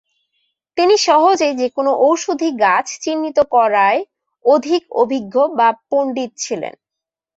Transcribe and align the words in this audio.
তিনি 0.77 0.95
সহজেই 1.05 1.53
যেকোনো 1.61 1.91
ঔষধি 2.01 2.49
গাছ 2.61 2.87
চিহ্নিত 3.03 3.37
করায় 3.53 3.99
অধিক 4.45 4.81
অভিজ্ঞ 5.01 5.35
বা 5.57 5.67
পণ্ডিত 5.89 6.31
ছিলেন। 6.43 6.73